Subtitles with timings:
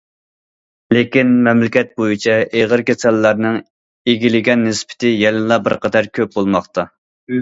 [0.95, 3.59] لېكىن، مەملىكەت بويىچە ئېغىر كېسەللەرنىڭ
[4.13, 6.89] ئىگىلىگەن نىسبىتى يەنىلا بىر قەدەر كۆپ بولماقتا.